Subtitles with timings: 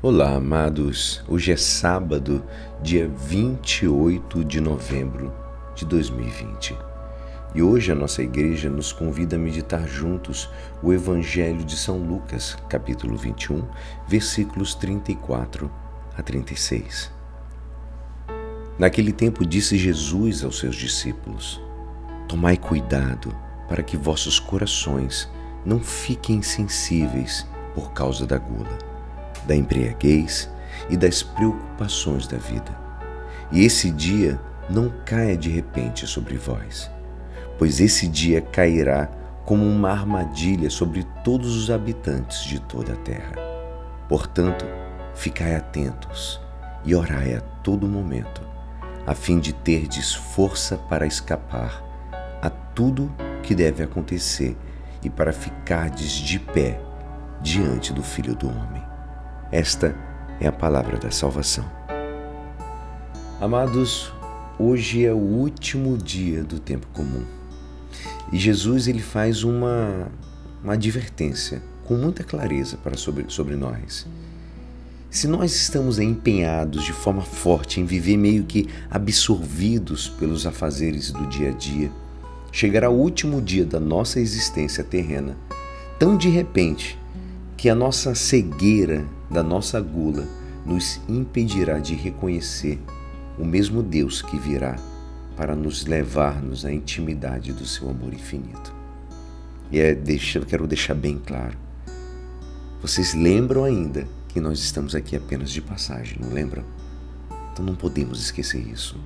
[0.00, 1.24] Olá, amados.
[1.26, 2.44] Hoje é sábado,
[2.80, 5.34] dia 28 de novembro
[5.74, 6.78] de 2020.
[7.52, 10.48] E hoje a nossa igreja nos convida a meditar juntos
[10.84, 13.64] o Evangelho de São Lucas, capítulo 21,
[14.06, 15.68] versículos 34
[16.16, 17.10] a 36.
[18.78, 21.60] Naquele tempo disse Jesus aos seus discípulos:
[22.28, 23.34] Tomai cuidado
[23.68, 25.28] para que vossos corações
[25.66, 27.44] não fiquem insensíveis
[27.74, 28.87] por causa da gula
[29.46, 30.50] da embriaguez
[30.88, 32.76] e das preocupações da vida.
[33.50, 36.90] E esse dia não caia de repente sobre vós,
[37.58, 39.08] pois esse dia cairá
[39.44, 43.32] como uma armadilha sobre todos os habitantes de toda a terra.
[44.08, 44.64] Portanto,
[45.14, 46.40] ficai atentos
[46.84, 48.42] e orai a todo momento,
[49.06, 51.82] a fim de terdes força para escapar
[52.42, 53.10] a tudo
[53.42, 54.56] que deve acontecer
[55.02, 56.80] e para ficardes de pé
[57.40, 58.87] diante do Filho do Homem.
[59.50, 59.96] Esta
[60.38, 61.64] é a palavra da salvação.
[63.40, 64.12] Amados,
[64.58, 67.24] hoje é o último dia do tempo comum.
[68.30, 70.12] E Jesus ele faz uma,
[70.62, 74.06] uma advertência com muita clareza para sobre, sobre nós.
[75.08, 81.26] Se nós estamos empenhados de forma forte em viver meio que absorvidos pelos afazeres do
[81.26, 81.90] dia a dia,
[82.52, 85.38] chegará o último dia da nossa existência terrena,
[85.98, 86.98] tão de repente
[87.56, 90.26] que a nossa cegueira da nossa gula
[90.64, 92.80] nos impedirá de reconhecer
[93.38, 94.76] o mesmo Deus que virá
[95.36, 98.74] para nos levar-nos à intimidade do seu amor infinito.
[99.70, 101.56] E é, deixa, quero deixar bem claro.
[102.82, 106.64] Vocês lembram ainda que nós estamos aqui apenas de passagem, não lembram?
[107.52, 108.96] Então não podemos esquecer isso.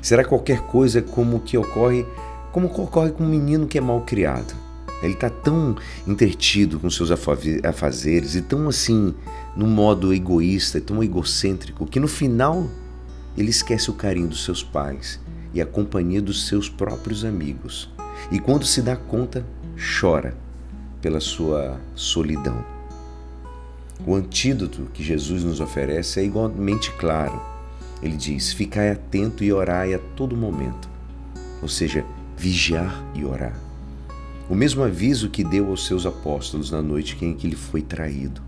[0.00, 2.04] Será qualquer coisa como que ocorre,
[2.50, 4.54] como ocorre com um menino que é mal criado.
[5.02, 9.14] Ele está tão entretido com seus afazeres e tão assim,
[9.56, 12.68] no modo egoísta, tão egocêntrico, que no final
[13.36, 15.18] ele esquece o carinho dos seus pais
[15.52, 17.90] e a companhia dos seus próprios amigos.
[18.30, 19.44] E quando se dá conta,
[20.00, 20.36] chora
[21.00, 22.64] pela sua solidão.
[24.06, 27.40] O antídoto que Jesus nos oferece é igualmente claro.
[28.02, 30.88] Ele diz: Ficai atento e orai a todo momento.
[31.60, 32.04] Ou seja,
[32.36, 33.56] vigiar e orar.
[34.50, 38.42] O mesmo aviso que deu aos seus apóstolos na noite em que ele foi traído.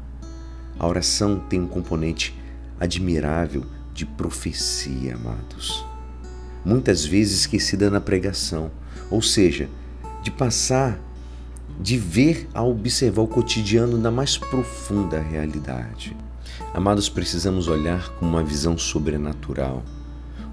[0.78, 2.34] A oração tem um componente
[2.81, 5.84] admirável de profecia, amados.
[6.65, 8.72] Muitas vezes esquecida na pregação,
[9.09, 9.69] ou seja,
[10.22, 10.99] de passar,
[11.81, 16.16] de ver a observar o cotidiano na mais profunda realidade.
[16.72, 19.82] Amados, precisamos olhar com uma visão sobrenatural,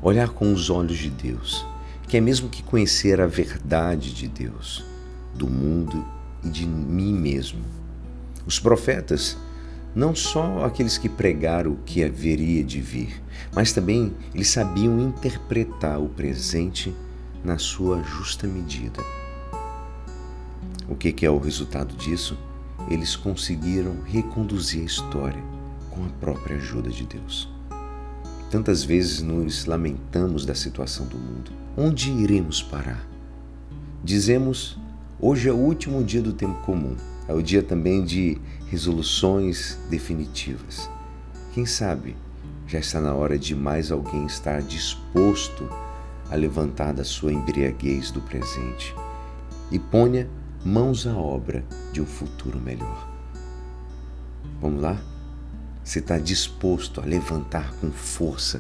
[0.04, 1.66] olhar com os olhos de Deus,
[2.08, 4.91] que é mesmo que conhecer a verdade de Deus
[5.34, 6.06] do mundo
[6.44, 7.62] e de mim mesmo.
[8.46, 9.38] Os profetas,
[9.94, 13.22] não só aqueles que pregaram o que haveria de vir,
[13.54, 16.94] mas também eles sabiam interpretar o presente
[17.44, 19.04] na sua justa medida.
[20.88, 22.38] O que é o resultado disso?
[22.90, 25.42] Eles conseguiram reconduzir a história
[25.90, 27.50] com a própria ajuda de Deus.
[28.50, 31.52] Tantas vezes nos lamentamos da situação do mundo.
[31.78, 33.08] Onde iremos parar?
[34.04, 34.78] Dizemos
[35.24, 36.98] Hoje é o último dia do tempo comum.
[37.28, 38.40] É o dia também de
[38.72, 40.90] resoluções definitivas.
[41.54, 42.16] Quem sabe
[42.66, 45.70] já está na hora de mais alguém estar disposto
[46.28, 48.96] a levantar da sua embriaguez do presente
[49.70, 50.28] e ponha
[50.66, 53.08] mãos à obra de um futuro melhor.
[54.60, 55.00] Vamos lá?
[55.84, 58.60] Você está disposto a levantar com força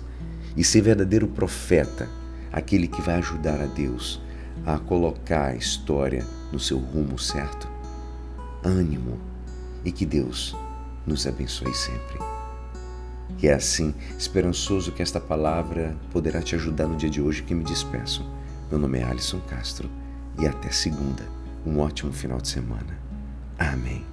[0.55, 2.07] e ser verdadeiro profeta,
[2.51, 4.21] aquele que vai ajudar a Deus
[4.65, 7.69] a colocar a história no seu rumo certo.
[8.63, 9.17] Ânimo
[9.83, 10.55] e que Deus
[11.05, 12.19] nos abençoe sempre.
[13.41, 17.55] E é assim, esperançoso que esta palavra poderá te ajudar no dia de hoje que
[17.55, 18.23] me despeço.
[18.69, 19.89] Meu nome é Alisson Castro
[20.39, 21.27] e até segunda.
[21.65, 22.97] Um ótimo final de semana.
[23.57, 24.10] Amém.